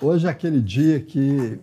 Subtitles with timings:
[0.00, 1.58] Hoje é aquele dia que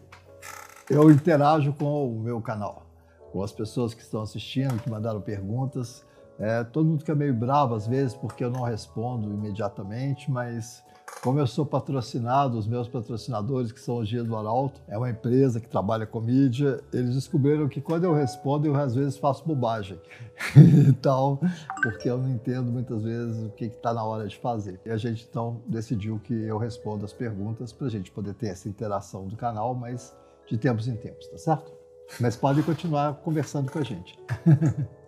[0.90, 2.88] eu interajo com o meu canal,
[3.32, 6.04] com as pessoas que estão assistindo, que mandaram perguntas.
[6.40, 10.84] É, todo mundo fica meio bravo às vezes porque eu não respondo imediatamente, mas
[11.22, 15.10] como eu sou patrocinado, os meus patrocinadores, que são o Gia do Arauto, é uma
[15.10, 19.46] empresa que trabalha com mídia, eles descobriram que quando eu respondo, eu às vezes faço
[19.46, 20.00] bobagem.
[20.88, 21.40] então,
[21.82, 24.80] porque eu não entendo muitas vezes o que está na hora de fazer.
[24.86, 28.48] E a gente então decidiu que eu respondo as perguntas para a gente poder ter
[28.48, 30.16] essa interação do canal, mas
[30.48, 31.72] de tempos em tempos, tá certo?
[32.20, 34.20] Mas podem continuar conversando com a gente.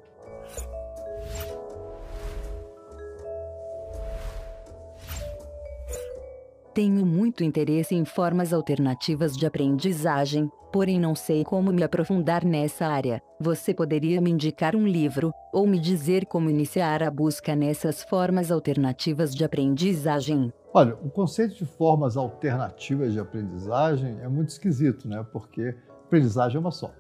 [6.76, 12.86] Tenho muito interesse em formas alternativas de aprendizagem, porém não sei como me aprofundar nessa
[12.86, 13.22] área.
[13.40, 18.52] Você poderia me indicar um livro, ou me dizer como iniciar a busca nessas formas
[18.52, 20.52] alternativas de aprendizagem?
[20.74, 25.26] Olha, o conceito de formas alternativas de aprendizagem é muito esquisito, né?
[25.32, 25.74] Porque
[26.06, 26.92] aprendizagem é uma só.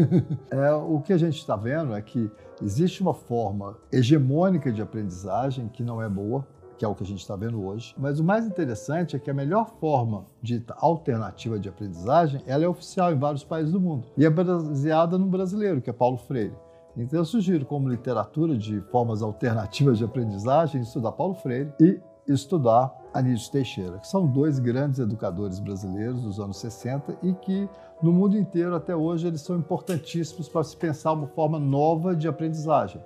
[0.52, 2.30] é, o que a gente está vendo é que
[2.62, 7.06] existe uma forma hegemônica de aprendizagem que não é boa, que é o que a
[7.06, 7.94] gente está vendo hoje.
[7.98, 12.68] Mas o mais interessante é que a melhor forma dita alternativa de aprendizagem, ela é
[12.68, 16.54] oficial em vários países do mundo e é baseada no brasileiro, que é Paulo Freire.
[16.96, 22.94] Então eu sugiro como literatura de formas alternativas de aprendizagem estudar Paulo Freire e estudar
[23.12, 27.68] Anísio Teixeira, que são dois grandes educadores brasileiros dos anos 60 e que
[28.02, 32.26] no mundo inteiro até hoje eles são importantíssimos para se pensar uma forma nova de
[32.26, 33.00] aprendizagem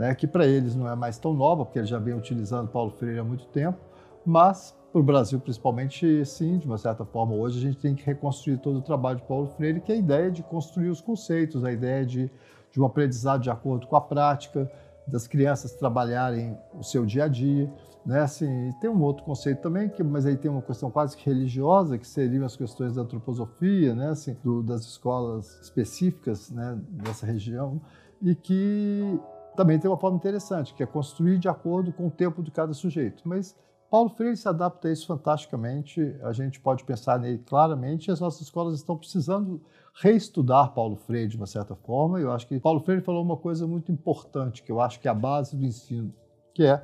[0.00, 2.90] né, que para eles não é mais tão nova, porque eles já vêm utilizando Paulo
[2.90, 3.78] Freire há muito tempo,
[4.24, 8.02] mas para o Brasil, principalmente, sim, de uma certa forma, hoje a gente tem que
[8.06, 11.66] reconstruir todo o trabalho de Paulo Freire, que é a ideia de construir os conceitos,
[11.66, 12.30] a ideia de,
[12.72, 14.72] de um aprendizado de acordo com a prática,
[15.06, 17.70] das crianças trabalharem o seu dia a dia.
[18.06, 18.20] Né?
[18.20, 21.98] Assim, tem um outro conceito também, que, mas aí tem uma questão quase que religiosa,
[21.98, 24.08] que seriam as questões da antroposofia, né?
[24.08, 26.78] assim, do, das escolas específicas né?
[26.90, 27.78] dessa região,
[28.22, 29.20] e que
[29.60, 32.72] também tem uma forma interessante, que é construir de acordo com o tempo de cada
[32.72, 33.28] sujeito.
[33.28, 33.54] Mas
[33.90, 38.20] Paulo Freire se adapta a isso fantasticamente, a gente pode pensar nele claramente, e as
[38.20, 39.60] nossas escolas estão precisando
[39.94, 42.18] reestudar Paulo Freire de uma certa forma.
[42.18, 45.10] Eu acho que Paulo Freire falou uma coisa muito importante, que eu acho que é
[45.10, 46.10] a base do ensino,
[46.54, 46.82] que é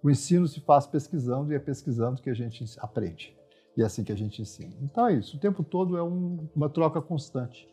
[0.00, 3.36] o ensino se faz pesquisando e é pesquisando que a gente aprende.
[3.76, 4.72] E é assim que a gente ensina.
[4.80, 7.68] Então é isso, o tempo todo é um, uma troca constante.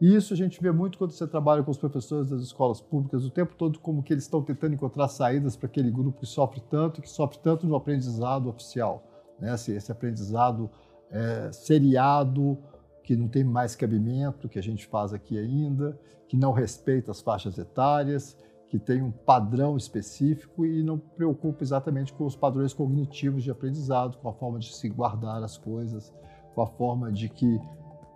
[0.00, 3.24] E isso a gente vê muito quando você trabalha com os professores das escolas públicas,
[3.24, 6.60] o tempo todo como que eles estão tentando encontrar saídas para aquele grupo que sofre
[6.68, 9.04] tanto, que sofre tanto no aprendizado oficial.
[9.38, 9.54] Né?
[9.54, 10.68] Esse, esse aprendizado
[11.10, 12.58] é, seriado,
[13.04, 17.20] que não tem mais cabimento, que a gente faz aqui ainda, que não respeita as
[17.20, 23.44] faixas etárias, que tem um padrão específico e não preocupa exatamente com os padrões cognitivos
[23.44, 26.12] de aprendizado, com a forma de se guardar as coisas,
[26.54, 27.60] com a forma de que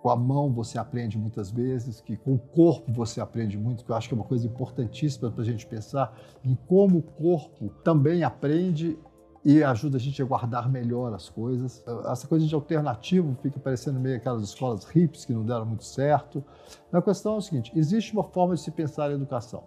[0.01, 3.91] com a mão você aprende muitas vezes, que com o corpo você aprende muito, que
[3.91, 7.69] eu acho que é uma coisa importantíssima para a gente pensar em como o corpo
[7.83, 8.97] também aprende
[9.43, 11.83] e ajuda a gente a guardar melhor as coisas.
[12.11, 16.43] Essa coisa de alternativo fica parecendo meio aquelas escolas hips que não deram muito certo.
[16.91, 19.63] A questão é o seguinte: existe uma forma de se pensar a educação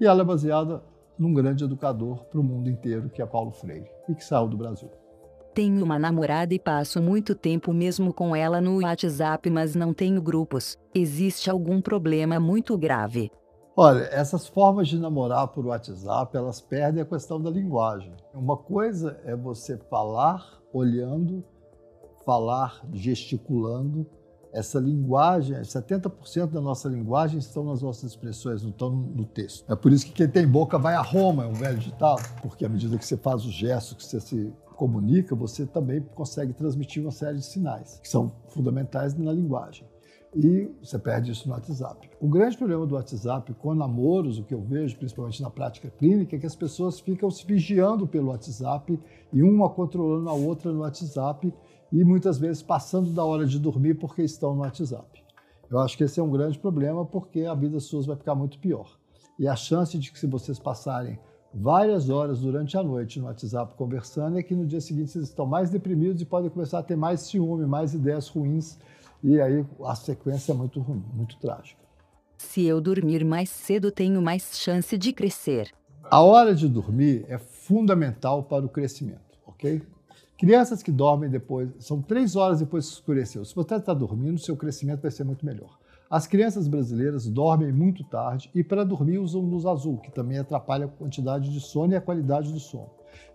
[0.00, 0.82] e ela é baseada
[1.18, 4.56] num grande educador para o mundo inteiro, que é Paulo Freire, e que saiu do
[4.56, 4.90] Brasil.
[5.54, 10.20] Tenho uma namorada e passo muito tempo mesmo com ela no WhatsApp, mas não tenho
[10.20, 10.76] grupos.
[10.92, 13.30] Existe algum problema muito grave?
[13.76, 18.12] Olha, essas formas de namorar por WhatsApp, elas perdem a questão da linguagem.
[18.34, 21.44] Uma coisa é você falar olhando,
[22.26, 24.04] falar gesticulando.
[24.52, 29.72] Essa linguagem, 70% da nossa linguagem estão nas nossas expressões, não estão no texto.
[29.72, 32.64] É por isso que quem tem boca vai a Roma, é um velho ditado, porque
[32.64, 37.02] à medida que você faz os gestos, que você se comunica, você também consegue transmitir
[37.02, 39.86] uma série de sinais que são fundamentais na linguagem.
[40.36, 42.10] E você perde isso no WhatsApp.
[42.20, 46.34] O grande problema do WhatsApp com namoros, o que eu vejo principalmente na prática clínica,
[46.34, 48.98] é que as pessoas ficam se vigiando pelo WhatsApp
[49.32, 51.54] e uma controlando a outra no WhatsApp
[51.92, 55.22] e muitas vezes passando da hora de dormir porque estão no WhatsApp.
[55.70, 58.58] Eu acho que esse é um grande problema porque a vida suas vai ficar muito
[58.58, 58.98] pior.
[59.38, 61.18] E a chance de que se vocês passarem
[61.54, 65.46] várias horas durante a noite no WhatsApp conversando, é que no dia seguinte vocês estão
[65.46, 68.76] mais deprimidos e podem começar a ter mais ciúme, mais ideias ruins,
[69.22, 71.80] e aí a sequência é muito ruim, muito trágica.
[72.38, 75.70] Se eu dormir mais cedo, tenho mais chance de crescer.
[76.02, 79.80] A hora de dormir é fundamental para o crescimento, ok?
[80.36, 83.44] Crianças que dormem depois, são três horas depois que escureceu.
[83.44, 85.78] Se você está dormindo, seu crescimento vai ser muito melhor.
[86.10, 90.86] As crianças brasileiras dormem muito tarde e para dormir usam luz azul, que também atrapalha
[90.86, 92.90] a quantidade de sono e a qualidade do sono.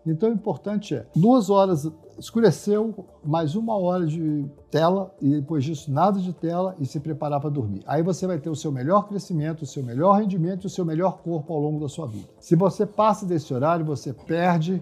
[0.05, 5.91] Então, o importante é duas horas, escureceu, mais uma hora de tela, e depois disso,
[5.91, 7.83] nada de tela e se preparar para dormir.
[7.85, 10.85] Aí você vai ter o seu melhor crescimento, o seu melhor rendimento e o seu
[10.85, 12.27] melhor corpo ao longo da sua vida.
[12.39, 14.81] Se você passa desse horário, você perde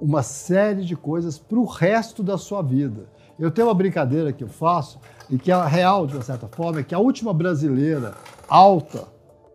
[0.00, 3.08] uma série de coisas para o resto da sua vida.
[3.40, 5.00] Eu tenho uma brincadeira que eu faço,
[5.30, 8.14] e que é real, de uma certa forma, é que a última brasileira
[8.46, 9.08] alta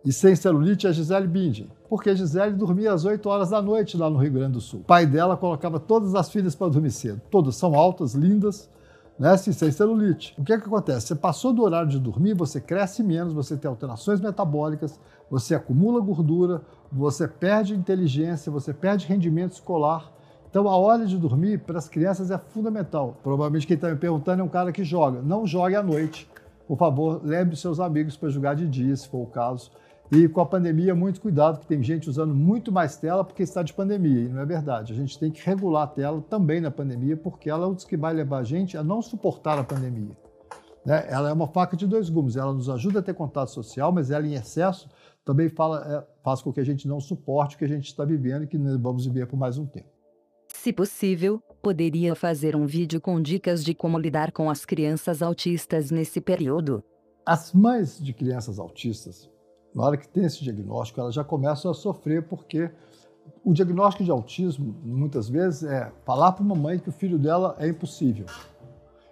[0.04, 1.70] e sem celulite é a Gisele Bündchen.
[1.88, 4.80] Porque a Gisele dormia às 8 horas da noite lá no Rio Grande do Sul.
[4.80, 7.20] O pai dela colocava todas as filhas para dormir cedo.
[7.30, 8.68] Todas são altas, lindas,
[9.18, 10.34] né, assim, sem celulite.
[10.38, 11.06] O que, é que acontece?
[11.06, 14.98] Você passou do horário de dormir, você cresce menos, você tem alterações metabólicas,
[15.30, 20.12] você acumula gordura, você perde inteligência, você perde rendimento escolar.
[20.48, 23.16] Então, a hora de dormir para as crianças é fundamental.
[23.22, 25.20] Provavelmente quem está me perguntando é um cara que joga.
[25.20, 26.28] Não jogue à noite.
[26.66, 29.70] Por favor, lembre seus amigos para jogar de dia, se for o caso.
[30.10, 33.62] E com a pandemia, muito cuidado, que tem gente usando muito mais tela porque está
[33.62, 34.92] de pandemia, e não é verdade.
[34.92, 37.96] A gente tem que regular a tela também na pandemia, porque ela é o que
[37.96, 40.16] vai levar a gente a não suportar a pandemia.
[40.84, 41.04] Né?
[41.08, 44.12] Ela é uma faca de dois gumes, ela nos ajuda a ter contato social, mas
[44.12, 44.88] ela em excesso
[45.24, 48.04] também fala, é, faz com que a gente não suporte o que a gente está
[48.04, 49.95] vivendo e que vamos viver por mais um tempo.
[50.62, 55.90] Se possível, poderia fazer um vídeo com dicas de como lidar com as crianças autistas
[55.92, 56.82] nesse período.
[57.24, 59.30] As mães de crianças autistas
[59.74, 62.70] na hora que tem esse diagnóstico, elas já começam a sofrer porque
[63.44, 67.54] o diagnóstico de autismo, muitas vezes, é falar para uma mãe que o filho dela
[67.58, 68.24] é impossível.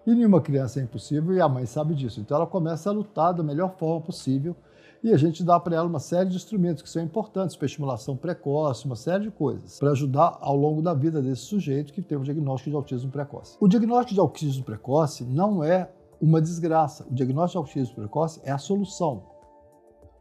[0.07, 2.21] E nenhuma criança é impossível e a mãe sabe disso.
[2.21, 4.57] Então ela começa a lutar da melhor forma possível
[5.05, 8.17] e a gente dá para ela uma série de instrumentos que são importantes para estimulação
[8.17, 12.19] precoce, uma série de coisas, para ajudar ao longo da vida desse sujeito que tem
[12.19, 13.57] um diagnóstico de autismo precoce.
[13.61, 15.89] O diagnóstico de autismo precoce não é
[16.21, 17.07] uma desgraça.
[17.09, 19.35] O diagnóstico de autismo precoce é a solução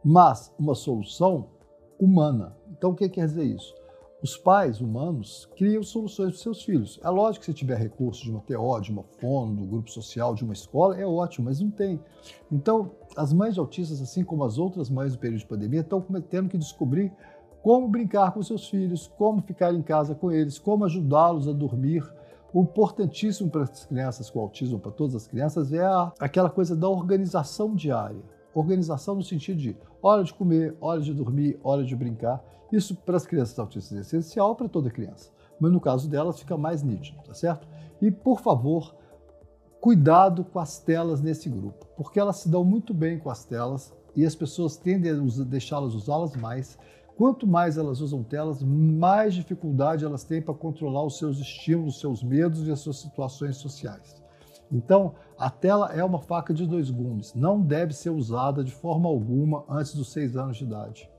[0.03, 1.47] mas uma solução
[1.99, 2.55] humana.
[2.71, 3.73] Então, o que quer dizer isso?
[4.23, 6.97] Os pais humanos criam soluções para seus filhos.
[7.03, 10.33] É lógico que se tiver recurso de uma TO, de uma fono, do grupo social,
[10.33, 11.99] de uma escola, é ótimo, mas não tem.
[12.49, 15.99] Então, as mães de autistas, assim como as outras mães do período de pandemia, estão
[16.29, 17.11] tendo que descobrir
[17.61, 22.09] como brincar com seus filhos, como ficar em casa com eles, como ajudá-los a dormir.
[22.53, 26.77] O importantíssimo para as crianças com autismo, para todas as crianças, é a, aquela coisa
[26.77, 28.23] da organização diária.
[28.53, 32.43] Organização no sentido de hora de comer, hora de dormir, hora de brincar.
[32.71, 36.57] Isso para as crianças autistas é essencial para toda criança, mas no caso delas fica
[36.57, 37.65] mais nítido, tá certo?
[38.01, 38.93] E por favor,
[39.79, 43.93] cuidado com as telas nesse grupo, porque elas se dão muito bem com as telas
[44.15, 46.77] e as pessoas tendem a deixá-las usá-las mais.
[47.15, 52.01] Quanto mais elas usam telas, mais dificuldade elas têm para controlar os seus estímulos, os
[52.01, 54.22] seus medos e as suas situações sociais.
[54.73, 59.07] Então, a tela é uma faca de dois gumes, não deve ser usada de forma
[59.07, 61.09] alguma antes dos seis anos de idade.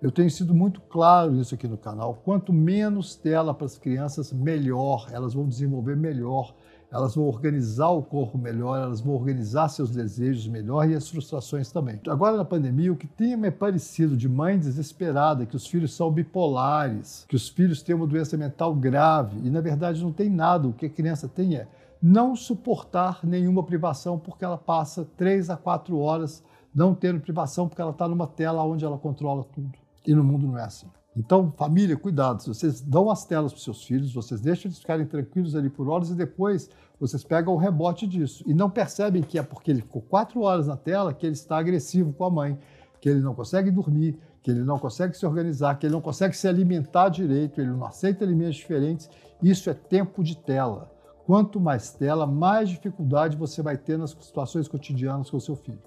[0.00, 2.20] Eu tenho sido muito claro nisso aqui no canal.
[2.22, 5.08] Quanto menos tela para as crianças, melhor.
[5.10, 6.54] Elas vão desenvolver melhor,
[6.92, 11.72] elas vão organizar o corpo melhor, elas vão organizar seus desejos melhor e as frustrações
[11.72, 11.98] também.
[12.08, 16.12] Agora na pandemia, o que tem me parecido de mãe desesperada, que os filhos são
[16.12, 20.68] bipolares, que os filhos têm uma doença mental grave e na verdade não tem nada.
[20.68, 21.66] O que a criança tem é
[22.02, 26.42] não suportar nenhuma privação porque ela passa três a quatro horas
[26.74, 29.72] não tendo privação porque ela está numa tela onde ela controla tudo.
[30.06, 30.86] E no mundo não é assim.
[31.16, 32.42] Então, família, cuidado.
[32.42, 36.10] Vocês dão as telas para seus filhos, vocês deixam eles ficarem tranquilos ali por horas
[36.10, 36.68] e depois
[37.00, 38.44] vocês pegam o rebote disso.
[38.46, 41.56] E não percebem que é porque ele ficou quatro horas na tela que ele está
[41.56, 42.58] agressivo com a mãe,
[43.00, 46.36] que ele não consegue dormir, que ele não consegue se organizar, que ele não consegue
[46.36, 49.08] se alimentar direito, ele não aceita alimentos diferentes.
[49.42, 50.90] Isso é tempo de tela.
[51.26, 55.82] Quanto mais tela, mais dificuldade você vai ter nas situações cotidianas com o seu filho.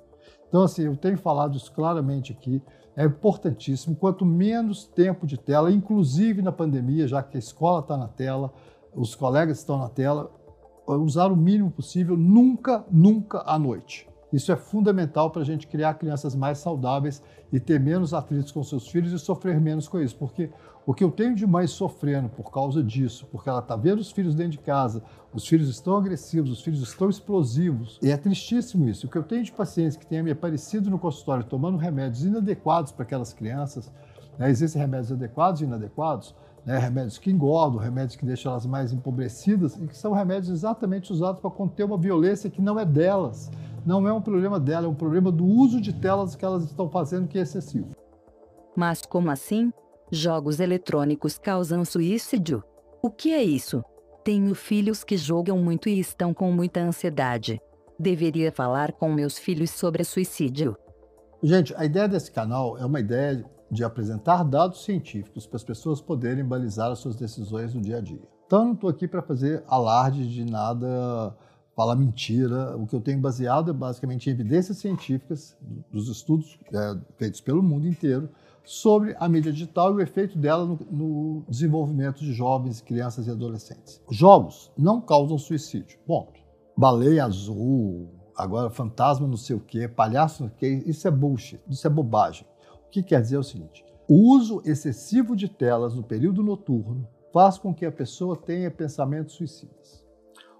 [0.49, 2.61] Então, assim, eu tenho falado isso claramente aqui,
[2.93, 3.95] é importantíssimo.
[3.95, 8.51] Quanto menos tempo de tela, inclusive na pandemia, já que a escola está na tela,
[8.93, 10.29] os colegas estão na tela,
[10.85, 14.08] usar o mínimo possível, nunca, nunca à noite.
[14.31, 17.21] Isso é fundamental para a gente criar crianças mais saudáveis
[17.51, 20.15] e ter menos atritos com seus filhos e sofrer menos com isso.
[20.15, 20.51] Porque
[20.85, 24.11] o que eu tenho de mãe sofrendo por causa disso, porque ela está vendo os
[24.11, 28.87] filhos dentro de casa, os filhos estão agressivos, os filhos estão explosivos, e é tristíssimo
[28.87, 29.05] isso.
[29.05, 32.91] O que eu tenho de pacientes que têm me aparecido no consultório tomando remédios inadequados
[32.91, 33.91] para aquelas crianças,
[34.37, 34.49] né?
[34.49, 36.77] existem remédios adequados e inadequados, né?
[36.77, 41.41] remédios que engordam, remédios que deixam elas mais empobrecidas, e que são remédios exatamente usados
[41.41, 43.51] para conter uma violência que não é delas
[43.85, 46.89] não é um problema dela, é um problema do uso de telas que elas estão
[46.89, 47.89] fazendo que é excessivo.
[48.75, 49.71] Mas como assim?
[50.11, 52.63] Jogos eletrônicos causam suicídio?
[53.01, 53.83] O que é isso?
[54.23, 57.61] Tenho filhos que jogam muito e estão com muita ansiedade.
[57.97, 60.75] Deveria falar com meus filhos sobre suicídio.
[61.41, 66.01] Gente, a ideia desse canal é uma ideia de apresentar dados científicos para as pessoas
[66.01, 68.21] poderem balizar as suas decisões no dia a dia.
[68.45, 71.35] Então, eu não estou aqui para fazer alarde de nada,
[71.79, 72.75] falar mentira.
[72.75, 75.55] O que eu tenho baseado é basicamente em evidências científicas
[75.89, 78.27] dos estudos é, feitos pelo mundo inteiro
[78.65, 83.31] sobre a mídia digital e o efeito dela no, no desenvolvimento de jovens, crianças e
[83.31, 84.01] adolescentes.
[84.11, 85.97] Jogos não causam suicídio.
[86.05, 86.37] Ponto.
[86.75, 91.11] Baleia azul, agora fantasma não sei o quê, palhaço não sei o quê, isso é
[91.11, 92.45] bullshit, isso é bobagem.
[92.87, 97.07] O que quer dizer é o seguinte: o uso excessivo de telas no período noturno
[97.31, 100.08] faz com que a pessoa tenha pensamentos suicidas.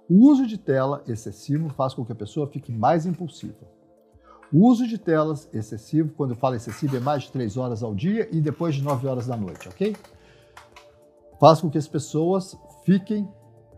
[0.10, 3.68] O uso de tela excessivo faz com que a pessoa fique mais impulsiva.
[4.52, 7.94] O uso de telas excessivo, quando eu falo excessivo, é mais de 3 horas ao
[7.94, 9.96] dia e depois de 9 horas da noite, ok?
[11.40, 13.30] Faz com que as pessoas fiquem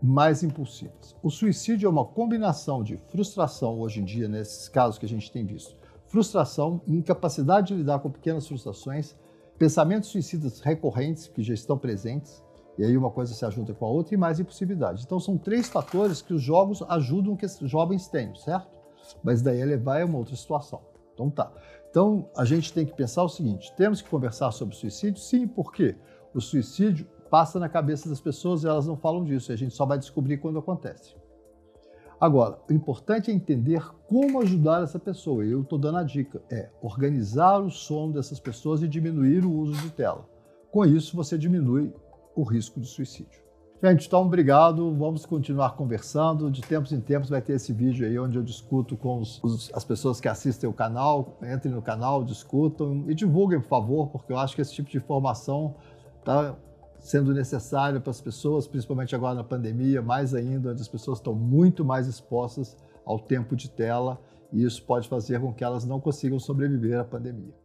[0.02, 1.14] mais impulsivas.
[1.22, 5.30] O suicídio é uma combinação de frustração, hoje em dia, nesses casos que a gente
[5.30, 9.14] tem visto, frustração, incapacidade de lidar com pequenas frustrações,
[9.58, 12.42] pensamentos suicidas recorrentes que já estão presentes,
[12.78, 15.02] e aí uma coisa se ajunta com a outra, e mais impulsividade.
[15.04, 18.68] Então são três fatores que os jogos ajudam que os jovens tenham, certo?
[19.22, 20.80] Mas daí levar é uma outra situação.
[21.12, 21.52] Então tá.
[21.90, 25.20] Então a gente tem que pensar o seguinte: temos que conversar sobre suicídio?
[25.20, 25.96] Sim, por quê?
[26.34, 29.74] O suicídio passa na cabeça das pessoas e elas não falam disso, e a gente
[29.74, 31.14] só vai descobrir quando acontece.
[32.20, 35.44] Agora, o importante é entender como ajudar essa pessoa.
[35.44, 39.74] Eu estou dando a dica: é organizar o sono dessas pessoas e diminuir o uso
[39.82, 40.28] de tela.
[40.70, 41.92] Com isso, você diminui
[42.34, 43.42] o risco de suicídio.
[43.82, 44.94] Gente, então obrigado.
[44.94, 46.48] Vamos continuar conversando.
[46.50, 49.84] De tempos em tempos vai ter esse vídeo aí onde eu discuto com os, as
[49.84, 51.36] pessoas que assistem o canal.
[51.42, 54.98] Entrem no canal, discutam e divulguem, por favor, porque eu acho que esse tipo de
[54.98, 55.74] informação
[56.20, 56.56] está
[57.00, 61.34] sendo necessário para as pessoas, principalmente agora na pandemia, mais ainda, onde as pessoas estão
[61.34, 64.20] muito mais expostas ao tempo de tela
[64.52, 67.61] e isso pode fazer com que elas não consigam sobreviver à pandemia.